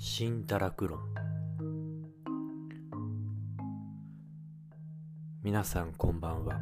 [0.00, 1.00] 新堕落論。
[5.42, 6.60] 皆さんこんばんは。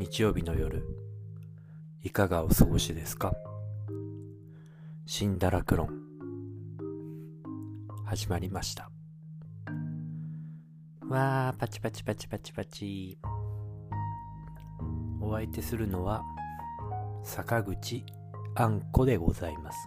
[0.00, 0.84] 日曜日の夜
[2.02, 3.32] いかがお過ごしですか？
[5.06, 5.90] 新堕落論。
[8.04, 8.90] 始まりました。
[11.08, 13.16] わーパチパチパチパチパチ。
[15.20, 16.24] お相手するのは
[17.22, 18.04] 坂口
[18.56, 19.78] あんこでございます。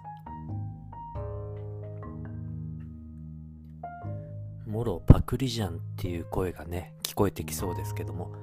[4.73, 8.33] もろパクリじゃんっていう声がね、聞こえてきそうですけども、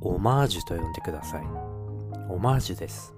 [0.00, 1.42] オマージュと呼んでください。
[2.30, 3.12] オマージュです。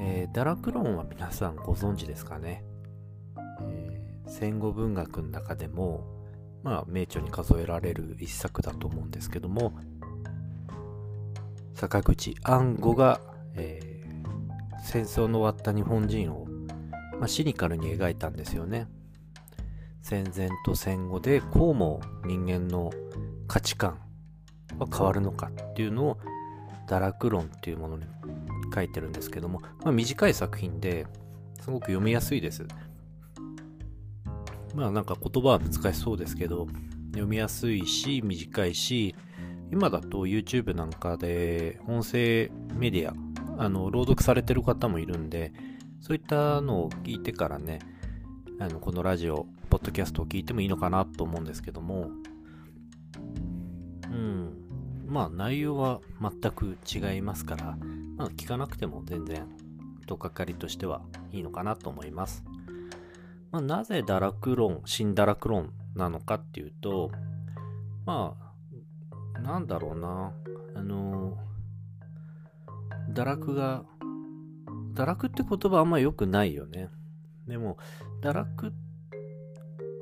[0.00, 2.62] えー、ダラクロンは皆さんご存知ですかね、
[3.62, 6.06] えー、戦後文学の中でも、
[6.62, 9.76] まあ、名著に数えられる一作だと思うんですけども、
[11.74, 13.20] 坂口安吾が、
[13.54, 16.46] えー、戦争の終わった日本人を、
[17.18, 18.86] まあ、シニカルに描いたんですよね。
[20.08, 22.92] 戦前と戦後でこうも人間の
[23.48, 23.98] 価値観
[24.78, 26.18] は変わるのかっていうのを
[26.86, 28.04] 堕落論っていうものに
[28.72, 31.08] 書いてるんですけども、まあ、短い作品で
[31.60, 32.68] すごく読みやすいです。
[34.76, 36.68] まあなんか言葉は難しそうですけど
[37.08, 39.16] 読みやすいし短いし
[39.72, 43.14] 今だと YouTube なんかで音声メディア
[43.58, 45.52] あの朗読されてる方もいるんで
[46.00, 47.80] そういったのを聞いてからね
[48.60, 52.10] あのこのラジオポッドキャストを聞いてもいいのかなと思うんですけども、
[54.04, 54.52] うん。
[55.06, 57.76] まあ内容は全く違いますから、
[58.16, 59.46] まあ聞かなくても全然、
[60.06, 62.44] とかかりとしてはいいのかなと思います。
[63.50, 67.10] まあなぜ堕落論、新堕落論なのかっていうと、
[68.04, 68.36] ま
[69.34, 70.32] あ、なんだろうな、
[70.74, 71.36] あの、
[73.12, 73.84] 堕落が、
[74.94, 76.88] 堕落って言葉あんま良くないよね。
[77.46, 77.78] でも、
[78.22, 78.70] 堕落っ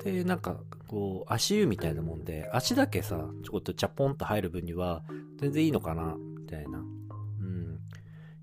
[0.05, 0.57] で、なんか、
[0.87, 5.03] こう、足湯みたいなもんで、足だけさ、ちょこっとチャポンと入る分には、
[5.39, 6.79] 全然いいのかな、みたいな。
[6.79, 6.83] う
[7.43, 7.81] ん。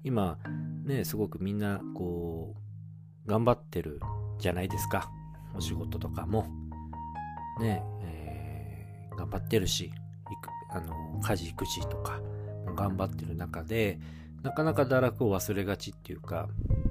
[0.04, 0.40] 今、
[0.84, 2.56] ね、すごくみんな、こ
[3.26, 4.02] う、頑張ってる
[4.40, 5.12] じゃないですか。
[5.56, 6.48] お仕事とかも。
[7.60, 9.92] ね、えー、頑張ってるし、
[10.72, 12.20] あの、家事育児とか、
[12.76, 14.00] 頑張ってる中で、
[14.42, 16.50] なかなか堕落を忘れがちっていうか、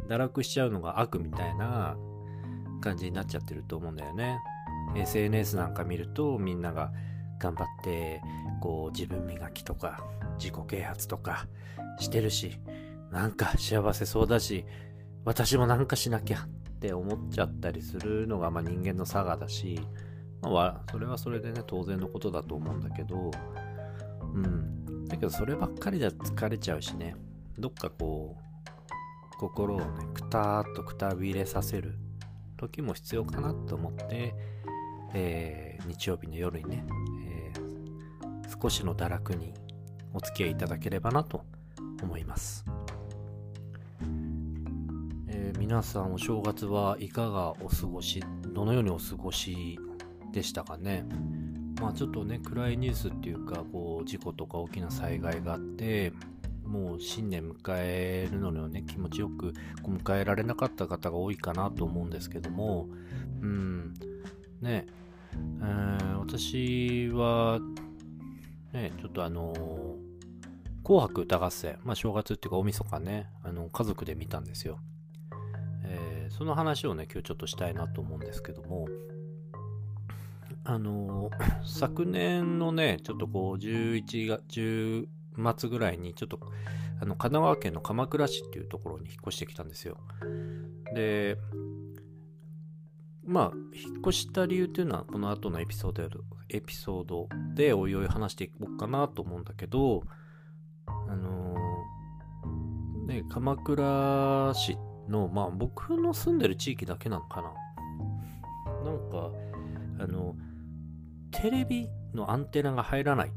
[0.09, 1.97] 堕落しちゃうのが悪みたいな
[2.81, 4.39] 感じになっちゃってると思うんだよね。
[4.97, 6.93] SNS なんか見るとみんなが
[7.39, 8.21] 頑張って
[8.61, 10.05] こう自分磨きとか
[10.39, 11.47] 自己啓発とか
[11.99, 12.61] してるし
[13.11, 14.65] なんか幸せそうだし
[15.25, 16.49] 私もなんかしなきゃっ
[16.81, 19.81] て思っちゃったりするのがまあ人間の差がだし、
[20.43, 23.31] まあ、それはそれでね当然のことだと思うんだけど
[24.35, 24.81] うん。
[25.11, 27.17] だけどそればっかりじゃ疲れちゃうしね
[27.59, 31.99] どっかこう心をねくたーっとくたびれさせる
[32.57, 34.35] 時も必要かなと思って
[35.15, 36.85] えー、日曜日の夜にね、
[37.27, 39.55] えー、少しの堕落に
[40.13, 41.45] お付き合いいただければなと
[42.03, 42.65] 思います。
[45.29, 48.23] えー、皆さんお正月はいかがお過ごし、
[48.53, 49.79] どのようにお過ごし
[50.33, 51.05] でしたかね？
[51.81, 56.13] まあちょっとね、暗いニュースっていうか、こう、事故とか大きな災害があって、
[56.65, 62.89] もう新年迎えるのをね、気持ちよく迎えられなかった方が多いかなと思うんですけども、
[63.41, 63.95] うん、
[64.61, 64.87] ね、
[65.63, 67.61] えー、私は、
[68.73, 74.79] ね、ちょっとあのー、紅白歌合戦、まあ正月っていうか大晦日ね、あの、家族で見たんですよ。
[75.85, 78.87] えー、その話をね、今日ちょっとしたいなと思うんですけども、
[80.65, 85.07] あのー、昨年のね、ちょっとこう、11月、10
[85.59, 86.39] 末ぐらいに、ちょっと、
[87.01, 89.99] あの、神奈川県の鎌倉市っていうところに引っ越してきたんですよ。
[90.95, 91.39] で、
[93.31, 96.03] まあ、引っ越した理由っていうのは、この後のエピソード
[96.49, 100.03] エピソードでおいおい話していこうかなと思うんだけど、
[100.87, 104.77] あのー、ね、鎌倉市
[105.09, 107.53] の、まあ僕の住んでる地域だけなのかな。
[108.85, 109.31] なんか、
[110.01, 110.35] あの、
[111.31, 113.33] テレビのアンテナが入らない。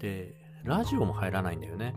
[0.00, 0.34] で、
[0.64, 1.94] ラジオも入らないんだよね。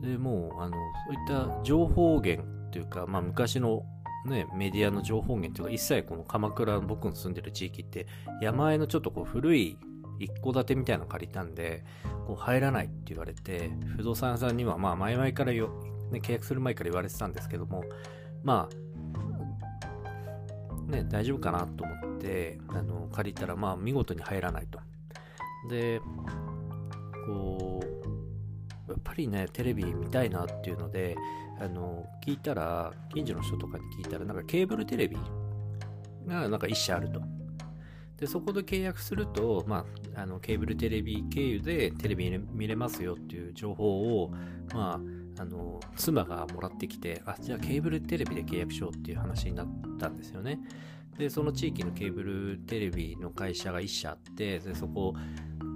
[0.00, 0.76] で、もう、あの、
[1.06, 3.84] そういった情報源っていうか、まあ昔の
[4.24, 8.06] ね、メディアの情報源というか、一切この鎌倉の僕の住んでる地域って、
[8.40, 9.78] 山あいのちょっとこう古い
[10.18, 11.84] 一戸建てみたいなの借りたんで、
[12.26, 15.70] こう入らないって言われて、不動産屋さんにはまあ前々からよ、
[16.10, 17.84] ね、契約する前から言われてたんですけども、
[18.44, 24.78] まあ、ね、大丈夫かなと思って、あの、借りたらまあ見事に入らないと。
[25.68, 26.00] で、
[27.26, 28.01] こう、
[28.88, 31.16] やっぱりね、テレビ見たいなっていうので、
[31.60, 35.16] あの、聞いたら、近所の人とかに聞いたら、なんかケーブルテレビ
[36.26, 37.20] がなんか一社あると。
[38.18, 39.84] で、そこで契約すると、ま
[40.14, 44.30] あ、あの、ケーブルテレビ経由でテレビ見れますよっていう情報を、
[44.74, 45.00] ま
[45.38, 49.68] あ、あの、妻がもらってきて、あ、じゃあケーブルテレビで契約しようっていう話になっ
[49.98, 50.60] たんですよね。
[51.18, 55.14] で、その地域のケーブルテレビの会社が1社あって、でそこ、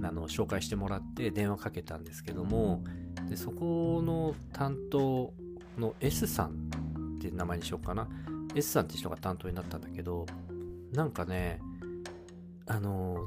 [0.03, 2.85] あの、紹介してもらって電話かけたんですけども、
[3.29, 5.33] で、そこの担当
[5.79, 6.71] の S さん
[7.19, 8.09] って名前にしようかな。
[8.55, 10.27] S さんって人が担当になったんだけど、
[10.93, 11.61] なんかね、
[12.67, 13.19] あの、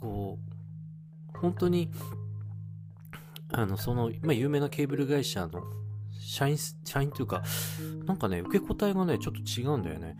[0.00, 0.38] こ
[1.34, 1.90] う、本当に、
[3.52, 5.62] あの、その、まあ、有名なケーブル会社の
[6.18, 7.42] 社員、社員というか、
[8.04, 10.16] なんかね、受け答えがね、ちょっと違うんだよね。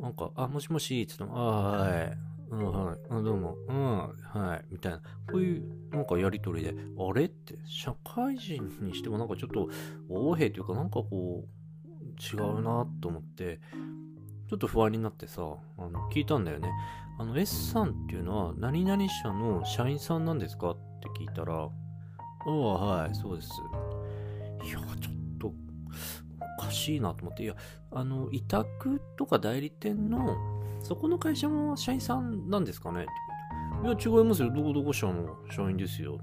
[0.00, 2.18] なんか、あ、もしもし、つっても、あはい、
[2.50, 4.98] うん、はい、あどうも、うん、はい、みたいな、
[5.30, 9.68] こういう、なんかやりとりで、あれって、社会人にしてもなんかちょっと、
[10.08, 11.60] 横柄というか、なんかこう、
[12.20, 13.60] 違うなと思って、
[14.48, 15.42] ちょっと不安になってさ、
[15.78, 16.70] あの、聞いたんだよね。
[17.20, 21.70] あの、S さんっていうのは、何々社の社員さんなんですかって聞いたら、あ
[22.46, 22.52] あ、
[23.02, 23.48] はい、そうです。
[24.64, 25.52] いや、ちょっと、
[26.58, 27.54] おかしいなと思って、いや、
[27.92, 33.06] あの、委託とか代理店の、そこの会社の社員さんなんですかね？
[33.84, 34.50] いや、違いますよ。
[34.50, 36.18] どこどこ社の社員ですよ。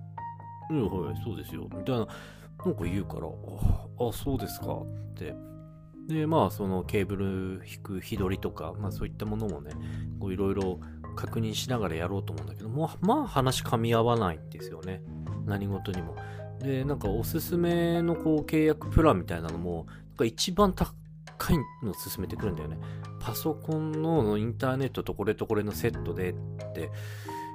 [0.69, 1.63] いや、はい、そうですよ。
[1.63, 4.73] みたいな、なんか言うから、あ、あそうですか。
[4.73, 5.33] って
[6.07, 9.71] で、まあ、そのケーブル引く日取りとか、まあそういったものもね、
[10.21, 10.79] いろいろ
[11.15, 15.01] 確認しながらやろうと思うんだけども、まあ話噛み合わないんですよね。
[15.45, 16.15] 何事にも。
[16.59, 20.73] で、なんかおすすめのこう契約プランみたいなのも、なんか一番
[21.37, 22.77] 高いのを進めてくるんだよね。
[23.19, 26.33] パソコンのインターネットとこれとこれのセットでっ
[26.73, 26.89] て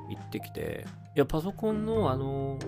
[0.08, 0.86] 言ってきて、
[1.16, 2.58] いや、パソコンのあの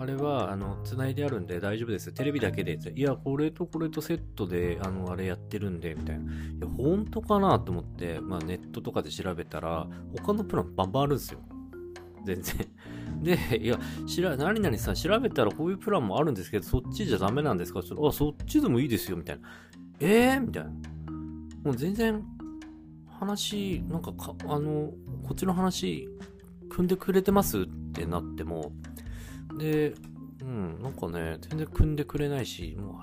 [0.00, 2.12] あれは、あの、繋いであるんで大丈夫です。
[2.12, 2.78] テレビだけで。
[2.96, 6.24] いや、これとこれとセットで、あの、あれやってるんで、みたいな。
[6.24, 9.86] いや、本当かなと思って、まあ、ネットとかで調べたら、
[10.16, 11.38] 他のプランバンバンあるんですよ。
[12.24, 12.68] 全然。
[13.22, 17.80] で、いや、しら、何々さん調べたらこういうプランもあるんですけど、そっちじゃダメなんですか？
[17.80, 19.48] あ、そっちでもいいですよ、みたいな。
[20.02, 20.40] えー？
[20.40, 20.70] みたいな。
[21.64, 22.24] もう全然、
[23.06, 26.08] 話、なんかか、あの、こっちの話、
[26.68, 28.72] 組んでくれてますってなっても、
[29.58, 29.94] で、
[30.40, 33.00] うん、なんかね、全然組んでくれないし、も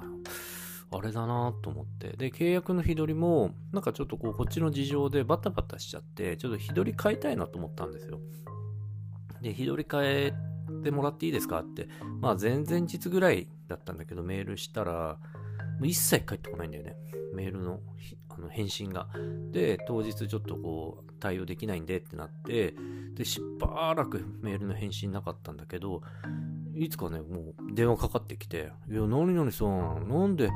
[0.91, 2.17] う、あれだなと思って。
[2.17, 8.19] で、契約の日取りも、なんかちょっとこう、こっちの事情でバタバタしちゃって、ちょっと日取り変えたいなと思ったんですよ。
[9.41, 10.33] で、日取り変え
[10.83, 11.87] てもらっていいですかって、
[12.19, 15.19] まあ前々日ぐらいだったんだけど、メールしたら、
[15.87, 16.95] 一切返ってこないんだよね。
[17.33, 17.79] メールの
[18.29, 19.07] あの返信が。
[19.51, 22.73] で、当日ちょっとこう、対応できないんでってなって、
[23.13, 26.01] で、しばらくメールの返信なかったんだけど、
[26.75, 30.49] いつかね、もう電話かかってきて、いや、何々さん、なんで、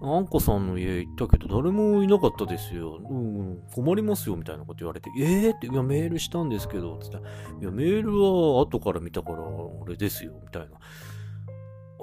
[0.00, 3.00] あんこさんの家行ったけど誰もいなかったですよ。
[3.10, 7.22] うん、困りますよ、みたいなこと言われて、えー、って、いや、メールしたんですけど、つった、い
[7.60, 9.42] や、メールは後から見たから、
[9.80, 10.78] 俺ですよ、みたいな。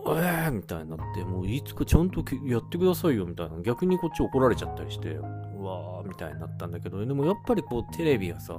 [0.09, 5.21] えーみたいになって、もういつかちゃんとやってくださいよみたいな、逆にこっち怒られちゃったりして、う
[5.63, 8.55] わーみたいになったんだけど、でもやっぱりこうテレビはさ、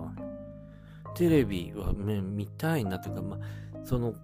[1.14, 3.38] テレビは、ね、見たいなというか、まあ、
[3.84, 4.14] その、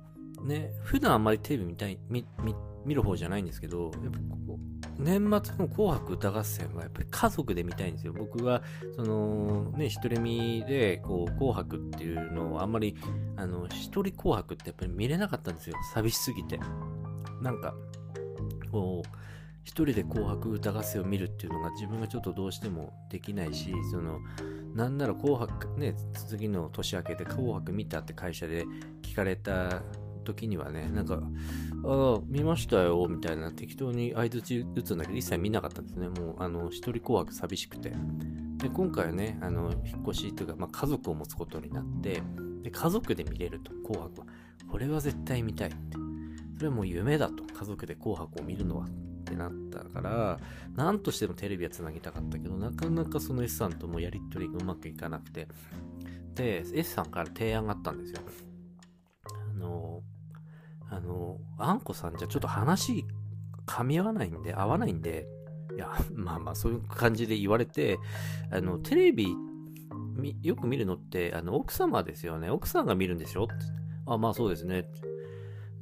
[0.45, 2.55] ね、普段あんまりテレビ見たい、見、見、
[2.85, 8.13] 見る方じゃないんですけど、やっぱこう年末の紅白歌合戦はやっぱり家族で見たいんですよ。
[8.13, 8.63] 僕は、
[8.97, 12.97] その、ね、一人見で、こう、紅白っていうのをあんまり、
[13.37, 15.77] あの、一人紅白ってやっぱり見れなかったんですよ。
[15.95, 16.61] 寂しすぎて。
[17.43, 17.75] なんか、
[18.71, 19.09] こう、
[19.65, 24.21] 一人で紅白歌合戦を見るっていうのが自分がちょっとどうしてもできないし、その、
[24.75, 25.95] なんなら紅白、ね、
[26.29, 28.65] 次の年明けて紅白見たって会社で
[29.03, 29.83] 聞かれた
[30.25, 31.21] 時にはね、なんか、
[31.85, 36.09] ああ、見ましたよ、みたいな適当に相づち打つんだけど、一切見なかったんですね。
[36.09, 37.93] もう、あの、一人紅白寂しくて。
[38.57, 42.23] で、今回はね、あの、引っ越しというか、まあ、家族を持つことになって、
[42.63, 44.27] で、家族で見れると、紅白は。
[44.71, 46.02] これは絶対見たいって。
[46.63, 47.43] それも夢だと。
[47.43, 48.87] 家族で紅白を見るのは。
[48.87, 48.89] っ
[49.25, 50.39] てなったから、
[50.77, 55.49] なんとしてもテレビはつなぎたかったけど、なかなかその S さんともやりとりがうまくいかなくて。
[56.37, 58.21] で、S さんから提案があったんですよ。
[59.27, 60.03] あの、
[60.89, 63.05] あの、あんこさんじゃちょっと話
[63.67, 65.27] 噛み合わないんで、合わないんで、
[65.75, 67.99] いや、まあまあそういう感じで言われて、
[68.53, 69.35] あの、テレビ
[70.43, 72.51] よく見るのって、あの、奥様ですよね。
[72.51, 73.49] 奥さんが見るんでしょ？
[74.07, 74.89] あ、まあそうですね。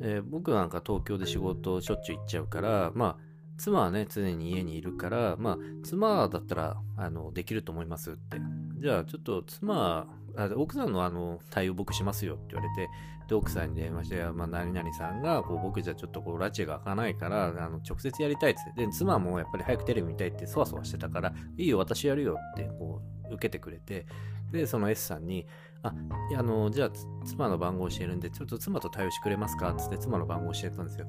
[0.02, 8.40] えー、僕なんか東京で仕事しょっちゅう行っちゃうから、まあ、妻はね、常に家にいるから、まあ、妻だったら、あの、できると思いますって。
[8.78, 12.90] じゃあ、ちょっと妻あ奥さんのあの対応僕しますよって言われて、
[13.28, 18.60] で、奥さんに電話して、まあ、何々さんが、こう、僕じゃちょっとこう、拉致が開かないから、あの、直接やりたいって。
[18.86, 24.06] で、妻もやっぱり早くテレビ見たいって、そわそわしてたから、いいよ、私やるよって、こう、受けてくれて、
[24.50, 25.46] で、その S さんに、
[25.82, 25.94] あ、
[26.38, 26.90] あの、じゃあ、
[27.24, 29.74] 妻の番号教えるんで、ちょっと妻と対応してくれますか？
[29.74, 31.06] つって妻の番号教えたんですよ。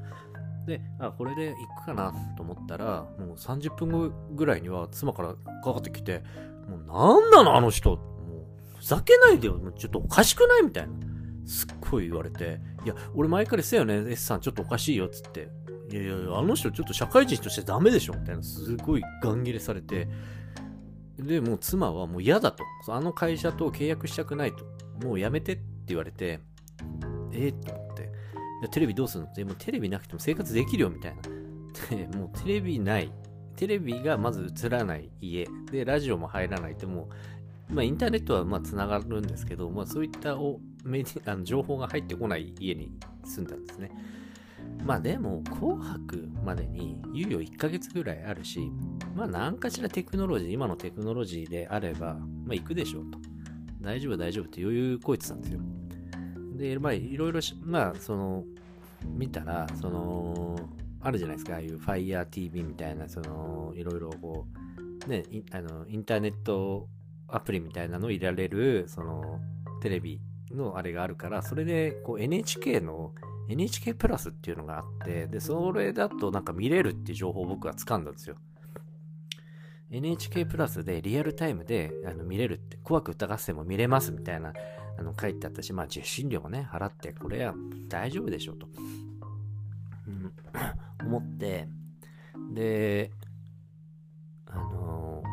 [0.65, 2.13] で、あ、これで行くかな？
[2.37, 6.23] と思ったら、もう30分後ぐらいには妻からかかってきて、
[6.69, 7.55] もうなんなの？
[7.55, 7.97] あの人。
[7.97, 9.57] もうふざけないでよ。
[9.57, 10.63] もうちょっとおかしくない？
[10.63, 10.93] みたいな。
[11.45, 15.49] すっごい言われて、いや、俺前から言ってたよね、S さんちょっとおかしいよつって。
[15.91, 18.13] いやいや、あの人ちょっと社会人としてダメでしょ？
[18.13, 20.07] みたいな、すごいガン切れされて、
[21.21, 22.63] で、もう妻はもう嫌だと。
[22.87, 24.65] あの会社と契約したくないと。
[25.05, 26.39] もうやめてって言われて、
[27.31, 28.09] えー、と思って。
[28.71, 29.29] テレビどうするの？
[29.29, 31.21] って、もうテレビなくても生活できるよみたいな。
[31.95, 33.11] で、もうテレビない。
[33.55, 35.47] テレビがまず映らない家。
[35.71, 37.09] で、ラジオも入らないっても
[37.69, 42.91] う、まあインターネットはまあ繋がるんですけど、まあそういったおメディあの情報が入ってこない家に
[43.23, 43.91] 住んだんですね。
[44.83, 48.71] まあでも、紅白までに猶予1ヶ月ぐらいあるし、
[49.15, 53.19] まあ何かしらテクノロジー、今のテクノロジーであれば、まあ行くでしょうと。
[53.81, 55.59] 大丈夫大丈夫って余裕こいてたんですよ。
[56.55, 58.43] で、まあいろいろまあその、
[59.05, 60.55] 見たら、その、
[61.01, 64.45] あるじゃないですか、ああいう FireTV みたいな、その、いろいろこ
[65.05, 66.87] う、ね、あの、インターネット
[67.27, 69.39] アプリみたいなのを入れられる、その、
[69.81, 73.13] テレビのあれがあるから、それで、こう NHK の
[73.51, 78.35] NHK プラスっていうのがあって、で、それだとなんか見れるっていう情報を僕は掴んだんですよ。
[79.91, 84.53] NHK プラスでリアルタイムであの見れるって、怖く疑っても見れますみたいな
[84.97, 87.53] あの書いてあったし、まあ受信料もね、払って、これは
[87.89, 88.67] 大丈夫でしょうと、
[90.07, 90.33] うん、
[91.05, 91.67] 思って、
[92.53, 93.11] で、
[94.47, 95.23] あの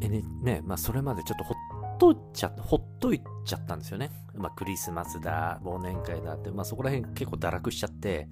[0.00, 4.10] ー、ね、まあそれまでちょっとほっとっちゃ、ほっといちゃったんですよね。
[4.34, 8.28] まあクリスマスだ、忘年会だって、まあそこら辺結構堕落しちゃって、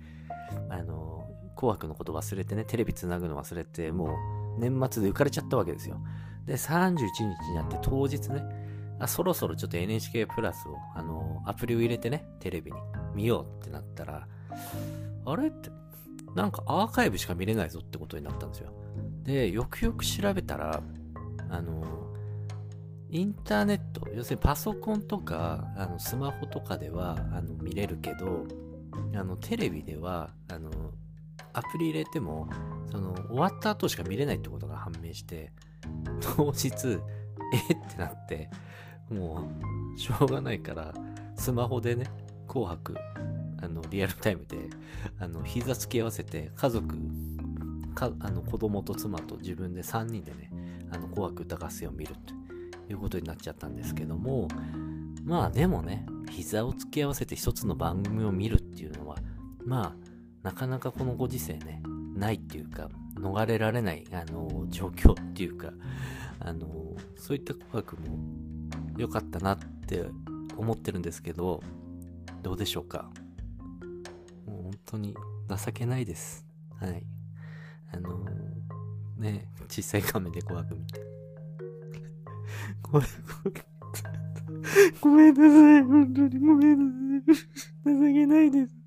[0.68, 1.26] あの、
[1.56, 4.16] 紅白のこと忘れてね、テレビつなぐの忘れて、も
[4.56, 6.00] う年末で浮かれちゃったわけですよ。
[6.46, 8.42] で、31日になって当日ね、
[9.00, 12.78] あ、そろそろちょっと NHK プラスを、あの、アプリを入れてね、テレビに
[13.14, 14.26] 見ようってなったら、
[15.24, 15.48] あれ？
[15.48, 15.70] って、
[16.34, 18.72] なんかアーカイブしか見れないぞってことになったんですよ。
[19.22, 20.82] で、よくよく調べたら、
[21.50, 21.84] あの、
[23.10, 28.46] インターネット、要するにパソコンとか、あのスマホとかではあの見れるけど、
[29.14, 30.70] あのテレビではあの
[31.52, 32.48] アプリ入れても
[32.90, 35.52] その終わった後しか見れないってことが判明して
[36.36, 36.98] 当日
[37.70, 37.72] え？
[37.72, 38.50] ってなって
[39.10, 39.48] も
[39.94, 40.92] うしょうがないから
[41.36, 42.06] スマホでね
[42.46, 42.94] 紅白
[43.60, 44.56] あの、リアルタイムで、
[45.18, 46.94] あの、膝つき合わせて、家族、
[47.94, 50.50] か、あの、子供と妻と自分で3人でね、
[50.92, 52.37] あの、紅白歌合戦を見ると
[52.88, 54.48] いうことになっちゃったんですけども、
[55.24, 59.16] まあでもね、膝を突き合わせて一つの番組を見るっていうのは、
[59.64, 60.08] まあ、
[60.42, 61.82] なかなかこのご時世ね、
[62.14, 65.72] ないっていうか、逃れられない、あの、状況っていうか、
[66.40, 68.18] あの、そういった紅白も
[68.96, 70.06] 良かったなって
[70.56, 71.62] 思ってるんですけど、
[72.42, 73.10] どうでしょうか？
[74.46, 75.14] もう本当に
[75.48, 76.46] 情けないです。
[76.80, 77.04] はい。
[77.92, 78.24] あの、
[79.18, 81.00] ね、小さい画面で怖く見て。
[82.92, 83.08] ごめん、
[85.00, 85.82] ごめんなさい。
[85.82, 87.44] 本当にごめんなさい。
[87.84, 88.50] 情けない。
[88.50, 88.78] です。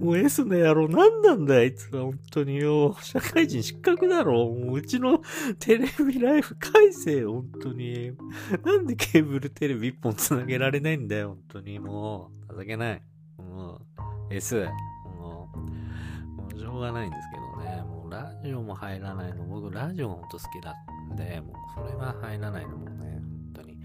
[0.00, 1.74] もう S の野郎何なんだあい。
[1.74, 2.96] つは本当によ。
[3.00, 4.48] 社会人失格だろ。
[4.48, 5.20] もううちの
[5.58, 8.12] テレビライフ改正本当に。
[8.64, 10.98] なんでケーブルテレビ一本繋げられない。
[10.98, 11.78] んだよ、本当に。
[11.78, 13.02] もう、情けない。
[13.38, 13.80] も
[14.30, 14.66] う、S。
[15.18, 15.48] も
[16.54, 17.08] うしょうがない。
[17.08, 17.45] んですけど、
[18.06, 20.74] うラジオも入らないの、僕ラジオほんと好きな
[21.12, 23.78] んで、もうそれが入らないのもね、本当に、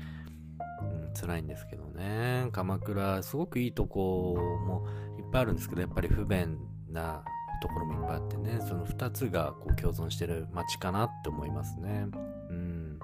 [1.08, 4.36] うん、辛いんですけどね、鎌倉、すごくいいとこ
[4.66, 4.88] も
[5.20, 6.58] いっぱいあるんですけど、やっぱり不便
[6.90, 7.24] な
[7.62, 12.08] ところもいっぱいあってね、その2つがこう共存してる街かなって思いますね。
[12.50, 13.00] うん。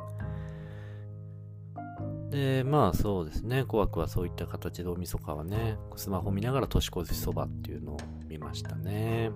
[2.30, 7.98] で、まあそうですね、怖くはそういった形で大晦日はね、スマホ見ながら年越しそばっていうのを
[8.28, 9.32] 見ましたね。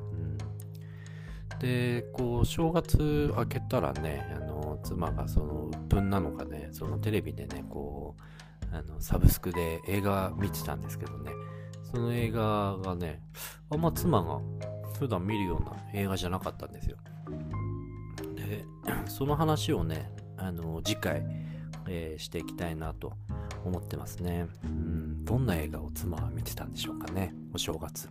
[1.62, 11.32] で、こう、正月明けたらね、あの、妻がその、鬱憤なのかね、そのテレビでね、こう、あの、サブスクで映画見てたんですけどね、
[11.84, 13.22] その映画がね、
[13.70, 14.40] あんま妻が
[14.98, 16.98] 普段見るような映画じゃなかったんですよ。
[18.36, 18.66] で、
[19.08, 21.24] その話をね、あの、次回、
[21.88, 23.14] えー、していきたいなと
[23.64, 24.48] 思ってますね。
[24.64, 28.10] うん、どんな映画を妻は見てたんでしょうかね、お正月。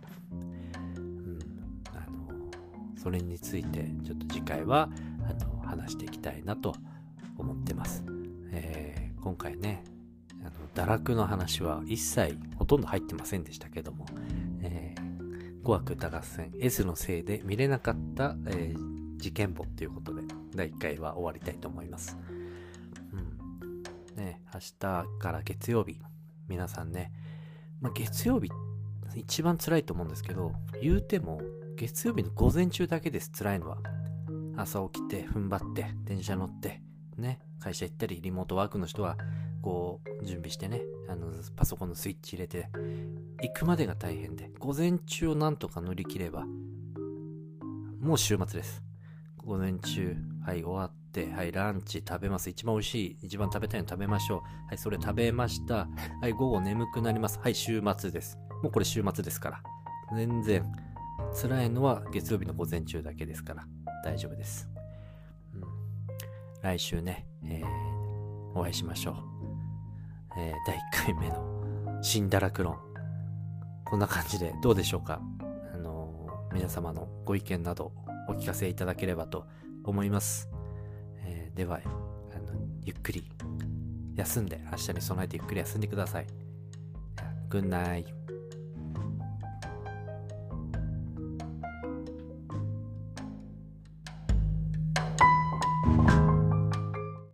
[3.01, 4.87] それについてちょっと次回は
[5.27, 6.75] あの話していきたいなと
[7.37, 8.03] 思ってます。
[8.51, 9.83] えー、今回ね、
[10.41, 14.05] あの堕落の話は一切ほとんど入ってませんでしたけども、
[14.61, 20.21] えー、語学歌合戦 S のせいで見れなかった、えー、事件簿っていうことで
[20.53, 22.19] 第1回は終わりたいと思います。
[23.13, 23.83] うん。
[24.15, 25.99] ね、明日から月曜日、
[26.47, 27.11] 皆さんね、
[27.79, 28.51] まあ、月曜日
[29.15, 30.51] 一番辛いと思うんですけど、
[30.83, 31.41] 言うても
[31.81, 33.79] 月曜日の午前中だけです、辛いのは。
[34.55, 36.79] 朝起きて、踏ん張って、電車乗って、
[37.17, 39.17] ね、会社行ったり、リモートワークの人は、
[39.63, 42.69] こう、準備してね、あの、パソコンのスイッチ入れて、
[43.41, 46.45] 行くまでが大変で、午前中をなんとか乗り切れば、
[47.99, 48.83] もう週末です。
[49.37, 52.51] 午前中、はい、終わって、はい、ランチ食べます。
[52.51, 54.67] 一番美味しい、一番食べたいの食べましょう。
[54.67, 55.87] はい、それ食べました。
[56.21, 57.39] はい、午後眠くなります。
[57.39, 58.37] はい、週末です。
[58.61, 59.63] もうこれ週末ですから。
[60.15, 60.71] 全然、
[61.33, 63.65] 辛いのは月曜日の午前中だけですから、
[64.03, 64.69] 大丈夫です。
[65.55, 65.63] うん、
[66.61, 67.67] 来週ね、えー、
[68.53, 69.15] お会いしましょう。
[70.37, 72.77] えー、第1回目の新堕落論。
[73.85, 75.21] こんな感じでどうでしょうか？
[75.73, 77.91] あのー、皆様のご意見など
[78.27, 79.47] お聞かせいただければと
[79.83, 80.49] 思います。
[81.23, 81.79] え、では、
[82.35, 83.29] あの、ゆっくり
[84.15, 86.27] 休んで、明日に備えてゆっくり休んでください。
[87.49, 88.20] Good night.